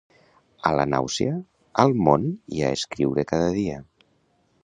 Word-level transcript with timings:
A 0.69 0.69
la 0.79 0.85
nàusea, 0.93 1.33
al 1.83 1.93
món 2.09 2.25
i 2.61 2.65
a 2.69 2.73
escriure 2.79 3.29
cada 3.33 3.53
dia. 3.61 3.79